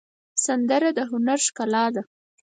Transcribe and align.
سندره 0.45 0.89
د 0.97 0.99
هنر 1.11 1.39
ښکلا 1.47 1.85
ده 1.95 2.03